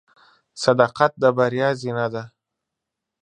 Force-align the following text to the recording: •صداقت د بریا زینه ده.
•صداقت 0.63 1.11
د 1.21 1.23
بریا 1.37 1.69
زینه 1.81 2.07
ده. 2.13 2.23